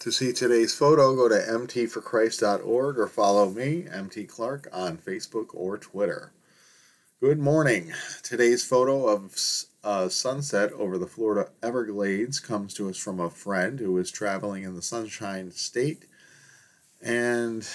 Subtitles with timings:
[0.00, 5.76] To see today's photo, go to mtforchrist.org or follow me, MT Clark, on Facebook or
[5.76, 6.32] Twitter.
[7.20, 7.92] Good morning.
[8.22, 9.36] Today's photo of
[9.84, 14.62] uh, sunset over the Florida Everglades comes to us from a friend who is traveling
[14.62, 16.06] in the Sunshine State
[17.02, 17.68] and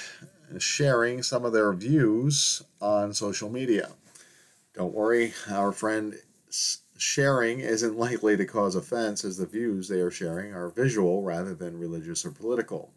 [0.58, 3.92] sharing some of their views on social media.
[4.74, 6.16] Don't worry, our friend
[6.98, 11.54] sharing isn't likely to cause offense as the views they are sharing are visual rather
[11.54, 12.92] than religious or political.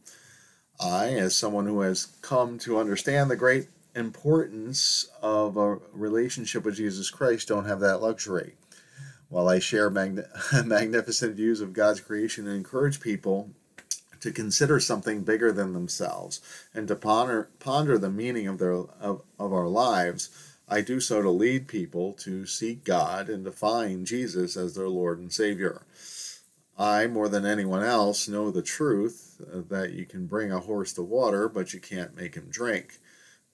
[0.81, 6.77] I, as someone who has come to understand the great importance of a relationship with
[6.77, 8.55] Jesus Christ, don't have that luxury.
[9.29, 9.91] While I share
[10.65, 13.51] magnificent views of God's creation and encourage people
[14.21, 16.41] to consider something bigger than themselves
[16.75, 21.23] and to ponder, ponder the meaning of, their, of, of our lives, I do so
[21.23, 25.83] to lead people to seek God and to find Jesus as their Lord and Savior.
[26.79, 30.93] I, more than anyone else, know the truth uh, that you can bring a horse
[30.95, 32.99] to water, but you can't make him drink.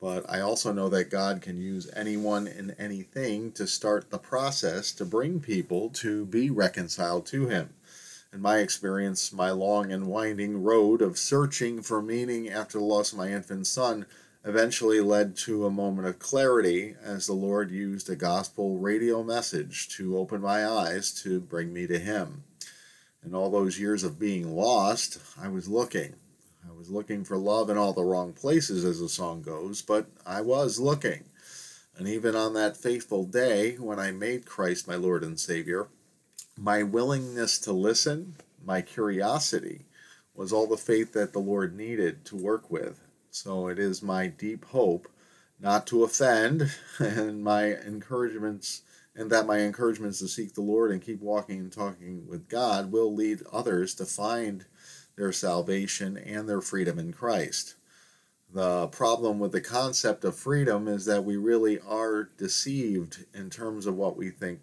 [0.04, 4.92] But I also know that God can use anyone and anything to start the process
[4.92, 7.70] to bring people to be reconciled to Him.
[8.30, 13.12] In my experience, my long and winding road of searching for meaning after the loss
[13.12, 14.04] of my infant son
[14.44, 19.88] eventually led to a moment of clarity as the Lord used a gospel radio message
[19.96, 22.44] to open my eyes to bring me to Him.
[23.24, 26.16] In all those years of being lost, I was looking.
[26.68, 30.08] I was looking for love in all the wrong places, as the song goes, but
[30.26, 31.24] I was looking.
[31.96, 35.88] And even on that faithful day when I made Christ my Lord and Savior,
[36.56, 39.86] my willingness to listen, my curiosity,
[40.34, 43.00] was all the faith that the Lord needed to work with
[43.34, 45.08] so it is my deep hope
[45.58, 48.82] not to offend, and my encouragements,
[49.16, 52.92] and that my encouragements to seek the Lord and keep walking and talking with God
[52.92, 54.66] will lead others to find
[55.16, 57.74] their salvation and their freedom in Christ.
[58.52, 63.86] The problem with the concept of freedom is that we really are deceived in terms
[63.86, 64.60] of what we think,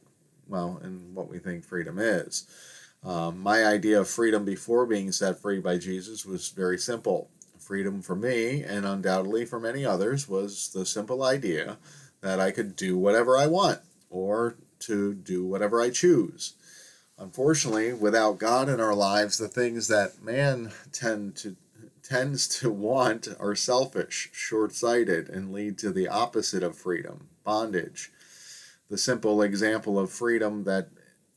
[0.47, 2.47] well, and what we think freedom is.
[3.03, 7.29] Um, my idea of freedom before being set free by Jesus was very simple
[7.61, 11.77] freedom for me, and undoubtedly for many others, was the simple idea
[12.21, 13.79] that I could do whatever I want
[14.09, 16.53] or to do whatever I choose.
[17.17, 21.55] Unfortunately, without God in our lives, the things that man tend to
[22.03, 28.11] tends to want are selfish, short-sighted, and lead to the opposite of freedom, bondage.
[28.89, 30.89] The simple example of freedom that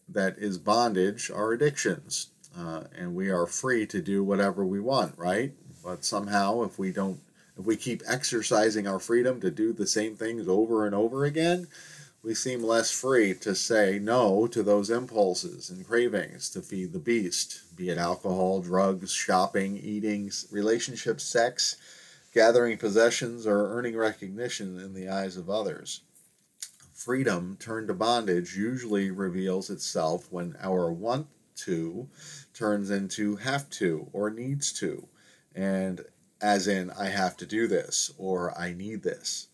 [0.09, 2.31] that is bondage are addictions.
[2.57, 5.53] Uh, and we are free to do whatever we want, right?
[5.85, 7.21] But somehow, if we don't,
[7.59, 11.69] if we keep exercising our freedom to do the same things over and over again,
[12.23, 16.99] we seem less free to say no to those impulses and cravings to feed the
[16.99, 21.77] beast, be it alcohol, drugs, shopping, eating, relationships, sex,
[22.33, 26.01] gathering possessions, or earning recognition in the eyes of others.
[26.95, 32.09] Freedom turned to bondage usually reveals itself when our want to
[32.55, 35.07] turns into have to or needs to
[35.55, 36.05] and
[36.41, 39.49] as in I have to do this or I need this.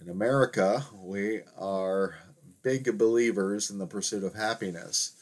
[0.00, 2.16] In America, we are
[2.62, 5.12] big believers in the pursuit of happiness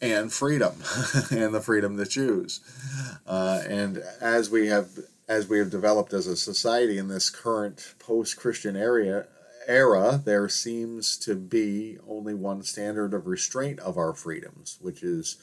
[0.00, 0.74] and freedom
[1.30, 2.60] and the freedom to choose.
[3.26, 4.88] Uh, and as we have
[5.28, 9.26] as we have developed as a society in this current post-Christian area
[9.66, 15.36] era, there seems to be only one standard of restraint of our freedoms, which is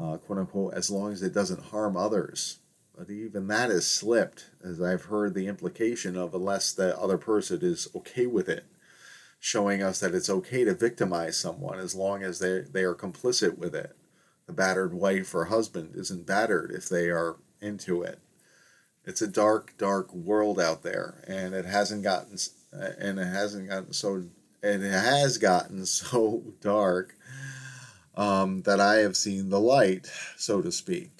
[0.00, 2.58] uh, quote unquote, as long as it doesn't harm others.
[2.96, 7.60] But even that has slipped, as I've heard the implication of unless the other person
[7.62, 8.64] is okay with it,
[9.38, 13.58] showing us that it's okay to victimize someone as long as they, they are complicit
[13.58, 13.96] with it.
[14.46, 18.18] The battered wife or husband isn't battered if they are into it.
[19.04, 22.36] It's a dark, dark world out there, and it hasn't gotten,
[22.72, 24.24] and it hasn't gotten so,
[24.62, 27.16] and it has gotten so dark
[28.16, 31.10] um, that I have seen the light, so to speak.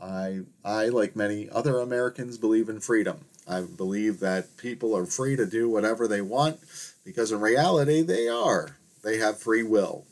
[0.00, 3.24] I, I, like many other Americans, believe in freedom.
[3.48, 6.58] I believe that people are free to do whatever they want
[7.04, 8.76] because in reality they are.
[9.02, 10.04] They have free will.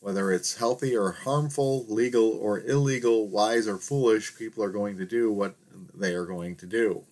[0.00, 5.06] Whether it's healthy or harmful, legal or illegal, wise or foolish, people are going to
[5.06, 5.54] do what
[5.94, 7.04] they are going to do.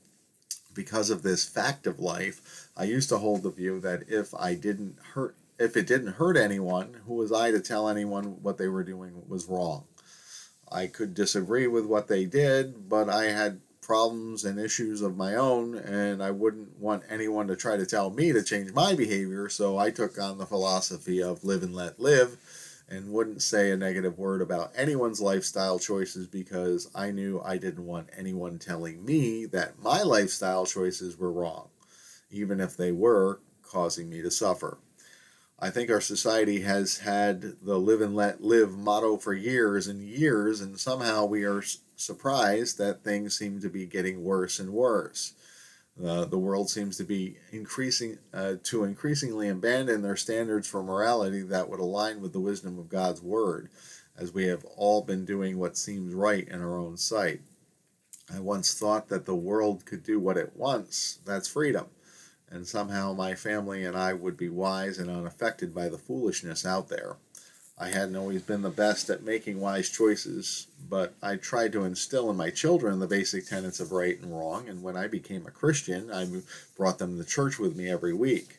[0.75, 4.55] Because of this fact of life, I used to hold the view that if I
[4.55, 8.67] didn't hurt if it didn't hurt anyone, who was I to tell anyone what they
[8.67, 9.85] were doing was wrong?
[10.73, 15.35] I could disagree with what they did, but I had problems and issues of my
[15.35, 19.51] own, and I wouldn't want anyone to try to tell me to change my behavior,
[19.51, 22.39] so I took on the philosophy of live and let live
[22.89, 27.87] and wouldn't say a negative word about anyone's lifestyle choices because I knew I didn't
[27.87, 31.69] want anyone telling me that my lifestyle choices were wrong,
[32.31, 34.79] even if they were causing me to suffer.
[35.63, 40.03] I think our society has had the live and let live motto for years and
[40.03, 41.63] years, and somehow we are
[41.97, 45.35] surprised that things seem to be getting worse and worse.
[46.03, 51.43] Uh, the world seems to be increasing uh, to increasingly abandon their standards for morality
[51.43, 53.69] that would align with the wisdom of God's word,
[54.17, 57.43] as we have all been doing what seems right in our own sight.
[58.35, 61.19] I once thought that the world could do what it wants.
[61.27, 61.87] That's freedom.
[62.51, 66.89] And somehow my family and I would be wise and unaffected by the foolishness out
[66.89, 67.17] there.
[67.79, 72.29] I hadn't always been the best at making wise choices, but I tried to instill
[72.31, 75.51] in my children the basic tenets of right and wrong, and when I became a
[75.51, 76.27] Christian, I
[76.77, 78.59] brought them to church with me every week.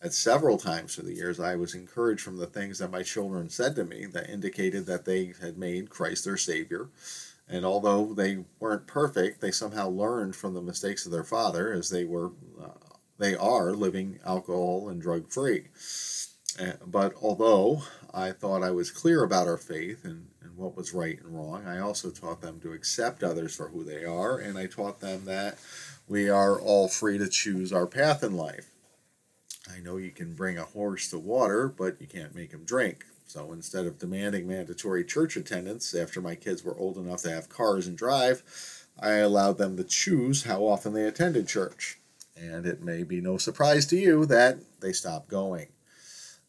[0.00, 3.50] At several times through the years, I was encouraged from the things that my children
[3.50, 6.88] said to me that indicated that they had made Christ their Savior.
[7.48, 11.90] And although they weren't perfect, they somehow learned from the mistakes of their father as
[11.90, 12.32] they were,
[12.62, 12.68] uh,
[13.18, 15.68] they are living alcohol and drug free.
[16.86, 17.82] But although
[18.12, 21.66] I thought I was clear about our faith and, and what was right and wrong,
[21.66, 25.24] I also taught them to accept others for who they are, and I taught them
[25.24, 25.58] that
[26.06, 28.70] we are all free to choose our path in life.
[29.74, 33.04] I know you can bring a horse to water, but you can't make him drink.
[33.26, 37.48] So instead of demanding mandatory church attendance after my kids were old enough to have
[37.48, 38.42] cars and drive,
[39.00, 41.98] I allowed them to choose how often they attended church.
[42.36, 45.68] And it may be no surprise to you that they stopped going.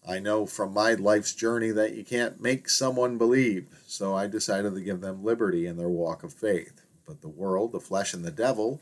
[0.07, 4.75] I know from my life's journey that you can't make someone believe, so I decided
[4.75, 6.81] to give them liberty in their walk of faith.
[7.07, 8.81] But the world, the flesh, and the devil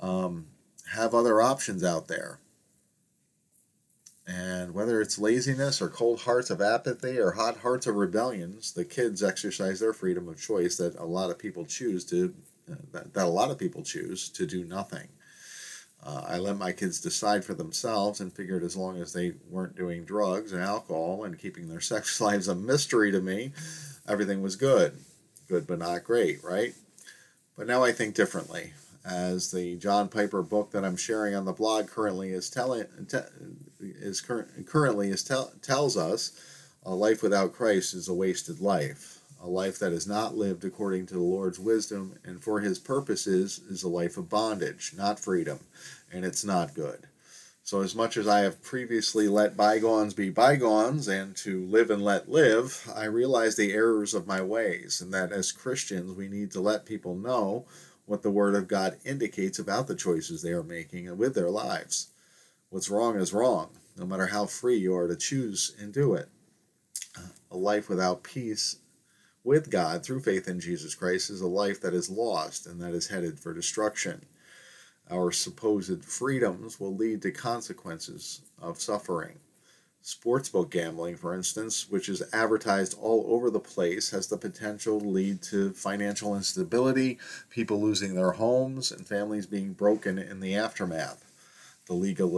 [0.00, 0.46] um,
[0.92, 2.40] have other options out there.
[4.26, 8.84] And whether it's laziness or cold hearts of apathy or hot hearts of rebellions, the
[8.84, 12.34] kids exercise their freedom of choice that a lot of people choose to
[12.70, 15.08] uh, that, that a lot of people choose to do nothing.
[16.04, 19.76] Uh, I let my kids decide for themselves and figured as long as they weren't
[19.76, 23.52] doing drugs and alcohol and keeping their sex lives a mystery to me,
[24.06, 24.98] everything was good.
[25.48, 26.74] Good but not great, right?
[27.56, 28.72] But now I think differently.
[29.04, 32.86] As the John Piper book that I'm sharing on the blog currently is telling
[33.80, 36.32] is current, currently is tell, tells us,
[36.84, 39.13] a life without Christ is a wasted life.
[39.44, 43.60] A life that is not lived according to the Lord's wisdom and for his purposes
[43.68, 45.60] is a life of bondage, not freedom,
[46.10, 47.08] and it's not good.
[47.62, 52.02] So, as much as I have previously let bygones be bygones and to live and
[52.02, 56.50] let live, I realize the errors of my ways, and that as Christians we need
[56.52, 57.66] to let people know
[58.06, 62.08] what the Word of God indicates about the choices they are making with their lives.
[62.70, 66.30] What's wrong is wrong, no matter how free you are to choose and do it.
[67.50, 68.76] A life without peace
[69.44, 72.94] with God through faith in Jesus Christ is a life that is lost and that
[72.94, 74.24] is headed for destruction.
[75.10, 79.38] Our supposed freedoms will lead to consequences of suffering.
[80.02, 85.06] Sportsbook gambling, for instance, which is advertised all over the place, has the potential to
[85.06, 87.18] lead to financial instability,
[87.48, 91.24] people losing their homes, and families being broken in the aftermath.
[91.86, 92.28] The legal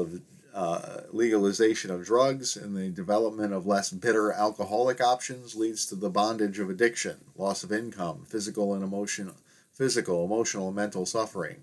[0.57, 6.09] uh, legalization of drugs and the development of less bitter alcoholic options leads to the
[6.09, 9.35] bondage of addiction, loss of income, physical and emotional,
[9.71, 11.57] physical, emotional, and mental suffering.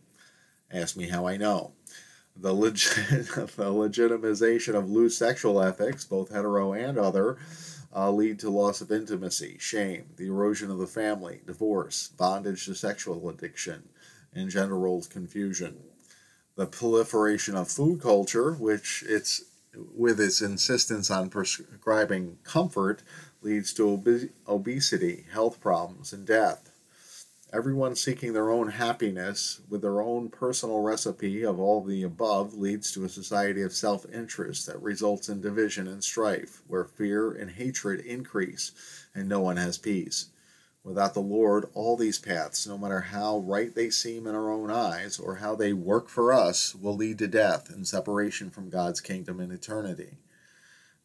[0.71, 1.71] Ask me how I know.
[2.35, 2.75] The, leg-
[3.09, 7.37] the legitimization of loose sexual ethics, both hetero and other,
[7.95, 12.75] uh, lead to loss of intimacy, shame, the erosion of the family, divorce, bondage to
[12.75, 13.89] sexual addiction,
[14.35, 15.77] and gender roles confusion
[16.55, 19.43] the proliferation of food culture, which it's
[19.95, 23.01] with its insistence on prescribing comfort,
[23.41, 26.69] leads to ob- obesity, health problems, and death.
[27.51, 32.91] Everyone seeking their own happiness with their own personal recipe of all the above leads
[32.91, 37.51] to a society of self interest that results in division and strife, where fear and
[37.51, 38.71] hatred increase
[39.13, 40.29] and no one has peace.
[40.83, 44.69] Without the Lord, all these paths, no matter how right they seem in our own
[44.69, 48.99] eyes or how they work for us, will lead to death and separation from God's
[48.99, 50.17] kingdom in eternity.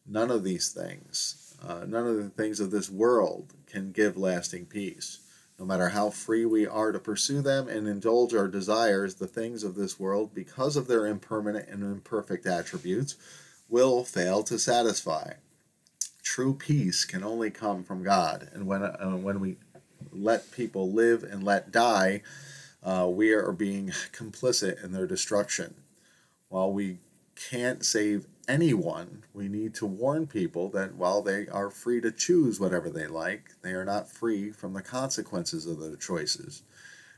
[0.05, 4.65] None of these things, uh, none of the things of this world, can give lasting
[4.65, 5.19] peace.
[5.57, 9.63] No matter how free we are to pursue them and indulge our desires, the things
[9.63, 13.15] of this world, because of their impermanent and imperfect attributes,
[13.69, 15.33] will fail to satisfy.
[16.23, 19.57] True peace can only come from God, and when uh, when we
[20.11, 22.21] let people live and let die,
[22.83, 25.75] uh, we are being complicit in their destruction.
[26.49, 26.99] While we
[27.35, 32.59] can't save anyone, we need to warn people that while they are free to choose
[32.59, 36.63] whatever they like, they are not free from the consequences of their choices.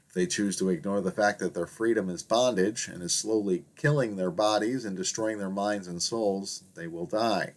[0.07, 3.63] If they choose to ignore the fact that their freedom is bondage and is slowly
[3.77, 7.53] killing their bodies and destroying their minds and souls, they will die.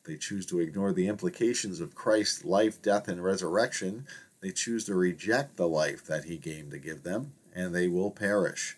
[0.00, 4.06] If they choose to ignore the implications of Christ's life, death, and resurrection,
[4.46, 8.12] they choose to reject the life that he came to give them, and they will
[8.12, 8.76] perish.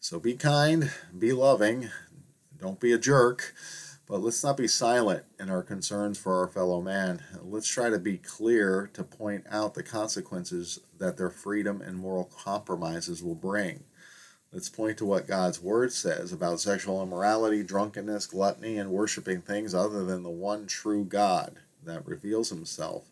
[0.00, 1.88] So be kind, be loving,
[2.58, 3.54] don't be a jerk,
[4.06, 7.22] but let's not be silent in our concerns for our fellow man.
[7.42, 12.30] Let's try to be clear to point out the consequences that their freedom and moral
[12.44, 13.84] compromises will bring.
[14.52, 19.74] Let's point to what God's Word says about sexual immorality, drunkenness, gluttony, and worshiping things
[19.74, 23.06] other than the one true God that reveals Himself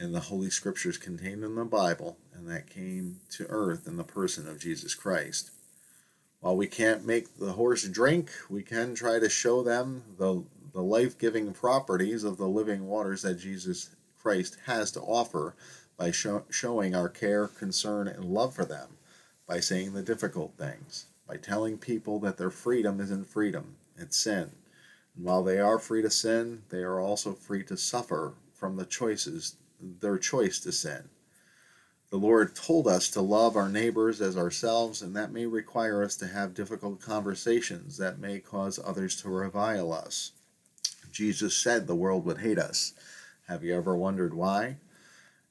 [0.00, 4.04] in the Holy Scriptures contained in the Bible and that came to earth in the
[4.04, 5.50] person of Jesus Christ.
[6.40, 10.42] While we can't make the horse drink, we can try to show them the,
[10.72, 15.54] the life giving properties of the living waters that Jesus Christ has to offer
[15.98, 18.96] by show, showing our care, concern, and love for them,
[19.46, 24.52] by saying the difficult things, by telling people that their freedom isn't freedom, it's sin.
[25.14, 28.86] And while they are free to sin, they are also free to suffer from the
[28.86, 31.08] choices, their choice to sin.
[32.10, 36.16] The Lord told us to love our neighbors as ourselves, and that may require us
[36.16, 40.32] to have difficult conversations that may cause others to revile us.
[41.12, 42.94] Jesus said the world would hate us.
[43.46, 44.78] Have you ever wondered why?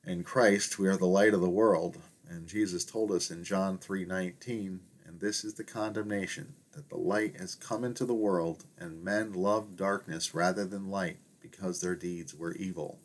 [0.05, 3.77] In Christ, we are the light of the world, and Jesus told us in John
[3.77, 9.03] 3:19, and this is the condemnation that the light has come into the world, and
[9.03, 12.99] men love darkness rather than light because their deeds were evil.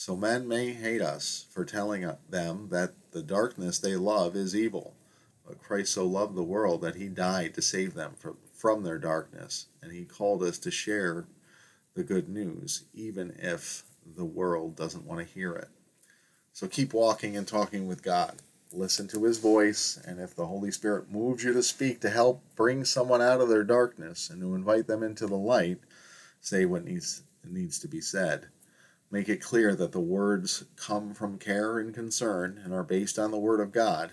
[0.00, 4.94] So men may hate us for telling them that the darkness they love is evil.
[5.46, 8.96] But Christ so loved the world that he died to save them from, from their
[8.96, 11.26] darkness, and he called us to share
[11.92, 13.84] the good news, even if
[14.16, 15.68] the world doesn't want to hear it.
[16.54, 18.36] So keep walking and talking with God.
[18.72, 22.42] Listen to his voice, and if the Holy Spirit moves you to speak to help
[22.56, 25.80] bring someone out of their darkness and to invite them into the light,
[26.40, 28.46] say what needs, needs to be said.
[29.10, 33.32] Make it clear that the words come from care and concern and are based on
[33.32, 34.12] the Word of God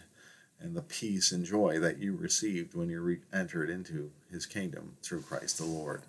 [0.59, 4.97] and the peace and joy that you received when you re- entered into His kingdom
[5.03, 6.01] through Christ the Lord.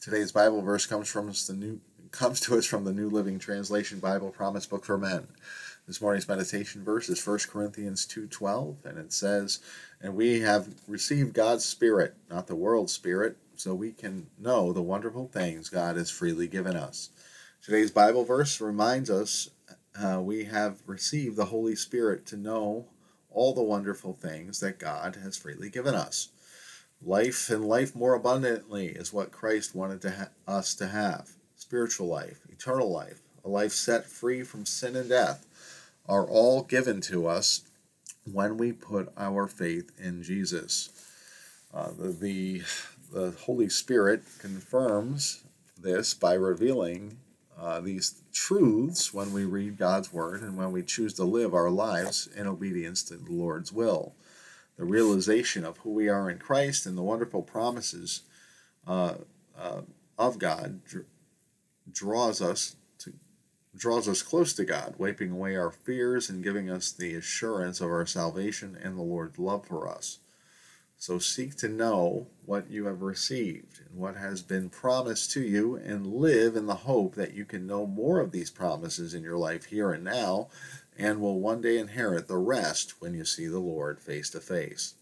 [0.00, 1.80] Today's Bible verse comes from us the new
[2.10, 5.28] comes to us from the New Living Translation Bible Promise Book for Men.
[5.86, 9.60] This morning's meditation verse is 1 Corinthians 2:12 and it says,
[10.00, 14.82] "And we have received God's spirit, not the world's spirit, so we can know the
[14.82, 17.10] wonderful things God has freely given us.
[17.62, 19.50] Today's Bible verse reminds us
[20.00, 22.86] uh, we have received the Holy Spirit to know
[23.30, 26.28] all the wonderful things that God has freely given us.
[27.04, 31.30] Life and life more abundantly is what Christ wanted to ha- us to have.
[31.56, 35.46] Spiritual life, eternal life, a life set free from sin and death
[36.08, 37.62] are all given to us
[38.30, 40.90] when we put our faith in Jesus.
[41.74, 42.62] Uh, the, the
[43.12, 45.44] the Holy Spirit confirms
[45.78, 47.18] this by revealing
[47.58, 51.70] uh, these truths when we read God's Word and when we choose to live our
[51.70, 54.14] lives in obedience to the Lord's will.
[54.78, 58.22] The realization of who we are in Christ and the wonderful promises
[58.86, 59.14] uh,
[59.56, 59.82] uh,
[60.18, 61.06] of God dr-
[61.90, 63.12] draws us to
[63.76, 67.90] draws us close to God, wiping away our fears and giving us the assurance of
[67.90, 70.18] our salvation and the Lord's love for us.
[71.02, 75.74] So seek to know what you have received and what has been promised to you,
[75.74, 79.36] and live in the hope that you can know more of these promises in your
[79.36, 80.46] life here and now,
[80.96, 84.94] and will one day inherit the rest when you see the Lord face to face.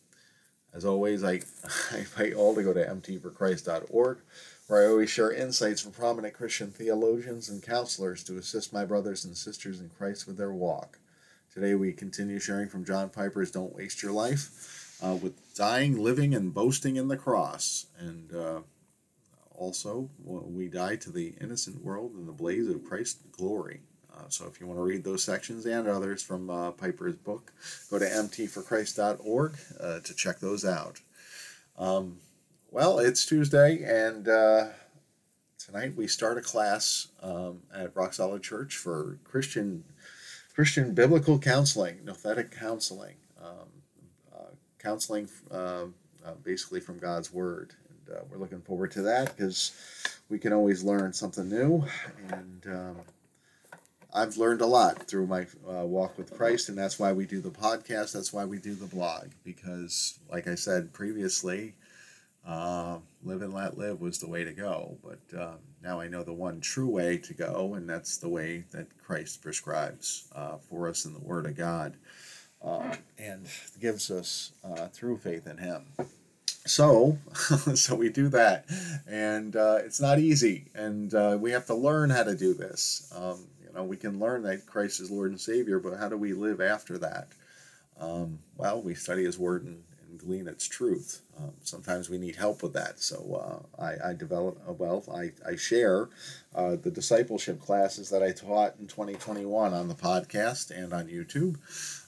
[0.73, 1.43] As always, I,
[1.93, 4.21] I invite all to go to mtforchrist.org,
[4.69, 9.27] where I always share insights from prominent Christian theologians and counselors to assist my brothers
[9.27, 10.99] and sisters in Christ with their walk.
[11.53, 16.35] Today we continue sharing from John Piper's Don't Waste Your Life uh, with dying, living,
[16.35, 17.87] and boasting in the cross.
[17.99, 18.61] And uh,
[19.55, 23.81] also, we die to the innocent world in the blaze of Christ's glory.
[24.13, 27.53] Uh, so, if you want to read those sections and others from uh, Piper's book,
[27.91, 31.01] go to mtforchrist.org uh, to check those out.
[31.79, 32.19] Um,
[32.71, 34.69] well, it's Tuesday, and uh,
[35.59, 39.85] tonight we start a class um, at Rock Solid Church for Christian
[40.55, 43.15] Christian biblical counseling, nouthetic counseling.
[43.43, 43.80] Um,
[44.83, 45.85] counseling uh,
[46.25, 47.75] uh, basically from God's Word.
[47.89, 49.73] And uh, we're looking forward to that because
[50.29, 51.85] we can always learn something new.
[52.31, 52.97] And um,
[54.13, 57.41] I've learned a lot through my uh, walk with Christ, and that's why we do
[57.41, 58.13] the podcast.
[58.13, 61.75] That's why we do the blog because, like I said previously,
[62.47, 64.97] uh, live and let live was the way to go.
[65.05, 68.65] But uh, now I know the one true way to go, and that's the way
[68.73, 71.97] that Christ prescribes uh, for us in the Word of God
[72.63, 73.47] uh, and
[73.81, 75.87] gives us uh, through faith in Him.
[76.67, 77.19] So,
[77.75, 78.67] so we do that,
[79.09, 83.13] and uh, it's not easy, and we have to learn how to do this.
[83.17, 86.17] Um, you know, we can learn that Christ is Lord and Savior, but how do
[86.17, 87.29] we live after that?
[87.99, 91.23] Um, well, we study His Word and, and glean its truth.
[91.39, 93.01] Um, sometimes we need help with that.
[93.01, 96.09] So uh, I, I develop, uh, well, I, I share
[96.55, 101.57] uh, the discipleship classes that I taught in 2021 on the podcast and on YouTube.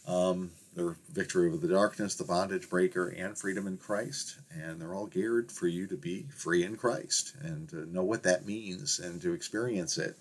[0.06, 4.38] Um, they're Victory Over the Darkness, The Bondage Breaker, and Freedom in Christ.
[4.50, 8.22] And they're all geared for you to be free in Christ and to know what
[8.22, 10.16] that means and to experience it.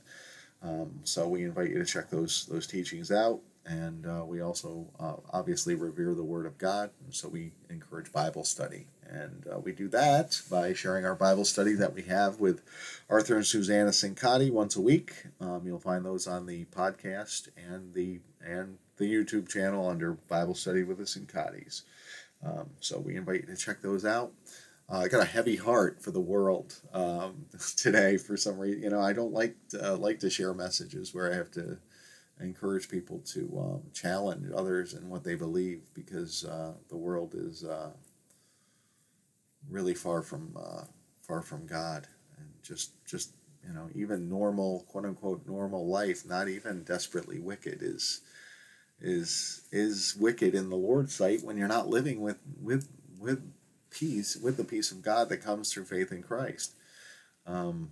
[0.61, 4.87] Um, so we invite you to check those those teachings out and uh, we also
[4.99, 8.87] uh, obviously revere the Word of God, so we encourage Bible study.
[9.07, 12.61] And uh, we do that by sharing our Bible study that we have with
[13.09, 15.13] Arthur and Susanna Sincotti once a week.
[15.39, 20.55] Um, you'll find those on the podcast and the and the YouTube channel under Bible
[20.55, 21.83] Study with the Sincottis.
[22.43, 24.31] Um, so we invite you to check those out.
[24.91, 27.45] Uh, I got a heavy heart for the world um,
[27.77, 28.81] today for some reason.
[28.81, 31.77] You know, I don't like to, uh, like to share messages where I have to
[32.41, 37.63] encourage people to um, challenge others in what they believe because uh, the world is
[37.63, 37.91] uh,
[39.69, 40.83] really far from uh,
[41.21, 42.07] far from God
[42.37, 43.33] and just just
[43.65, 48.21] you know even normal quote unquote normal life not even desperately wicked is
[48.99, 52.87] is is wicked in the Lord's sight when you're not living with with
[53.19, 53.41] with
[53.89, 56.75] peace with the peace of God that comes through faith in Christ.
[57.45, 57.91] Um,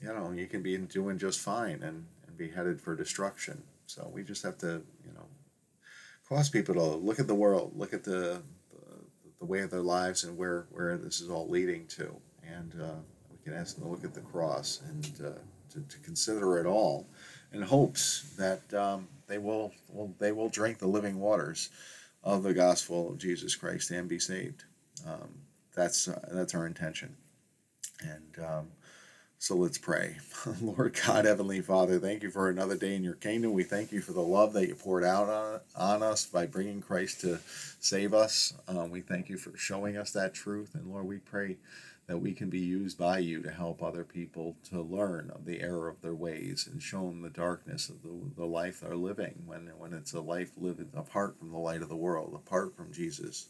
[0.00, 3.62] you know, you can be doing just fine and, and be headed for destruction.
[3.86, 5.26] So we just have to, you know,
[6.28, 9.82] cause people to look at the world, look at the the, the way of their
[9.82, 12.14] lives and where where this is all leading to,
[12.46, 13.00] and uh,
[13.30, 15.30] we can ask them to look at the cross and uh,
[15.72, 17.06] to, to consider it all,
[17.52, 21.70] in hopes that um, they will, will they will drink the living waters
[22.22, 24.64] of the gospel of Jesus Christ and be saved.
[25.06, 25.28] Um,
[25.74, 27.16] that's uh, that's our intention,
[28.00, 28.68] and um,
[29.38, 30.16] so let's pray.
[30.62, 33.52] Lord God, Heavenly Father, thank you for another day in your kingdom.
[33.52, 36.80] We thank you for the love that you poured out on, on us by bringing
[36.80, 37.38] Christ to
[37.78, 38.54] save us.
[38.66, 40.74] Um, we thank you for showing us that truth.
[40.74, 41.58] And Lord, we pray
[42.06, 45.60] that we can be used by you to help other people to learn of the
[45.60, 49.42] error of their ways and show them the darkness of the, the life they're living
[49.44, 52.92] when, when it's a life lived apart from the light of the world, apart from
[52.92, 53.48] Jesus.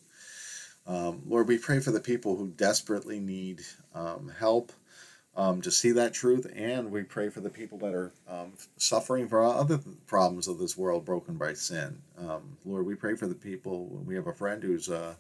[0.87, 3.61] Um, Lord, we pray for the people who desperately need
[3.95, 4.73] um, help
[5.37, 6.51] um, to see that truth.
[6.55, 10.77] And we pray for the people that are um, suffering from other problems of this
[10.77, 11.99] world broken by sin.
[12.19, 13.87] Um, Lord, we pray for the people.
[13.87, 15.15] We have a friend who's uh,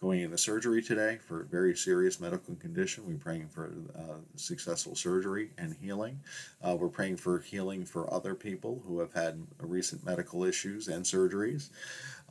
[0.00, 3.04] going into surgery today for a very serious medical condition.
[3.06, 6.20] We're praying for uh, successful surgery and healing.
[6.62, 11.04] Uh, we're praying for healing for other people who have had recent medical issues and
[11.04, 11.70] surgeries.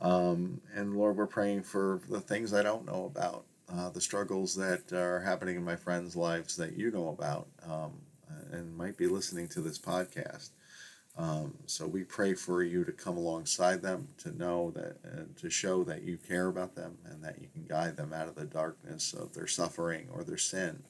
[0.00, 4.54] Um, and Lord, we're praying for the things I don't know about uh, the struggles
[4.56, 7.92] that are happening in my friends' lives that you know about um,
[8.52, 10.50] and might be listening to this podcast.
[11.16, 15.48] Um, so we pray for you to come alongside them, to know that, and to
[15.48, 18.44] show that you care about them, and that you can guide them out of the
[18.44, 20.82] darkness of their suffering or their sin,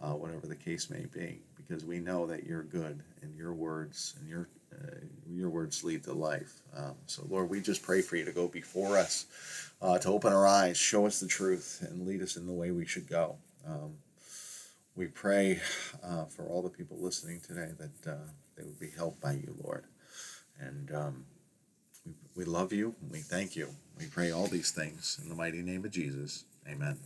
[0.00, 1.42] uh, whatever the case may be.
[1.56, 4.57] Because we know that you're good, and your words and your uh,
[5.30, 6.62] your words lead to life.
[6.76, 9.26] Um, so Lord, we just pray for you to go before us
[9.80, 12.70] uh, to open our eyes, show us the truth, and lead us in the way
[12.70, 13.36] we should go.
[13.66, 13.94] Um,
[14.96, 15.60] we pray
[16.02, 18.16] uh, for all the people listening today that uh,
[18.56, 19.84] they would be helped by you, Lord.
[20.58, 21.24] And um,
[22.04, 22.94] we, we love you.
[23.08, 23.68] We thank you.
[23.96, 26.44] We pray all these things in the mighty name of Jesus.
[26.68, 26.98] Amen.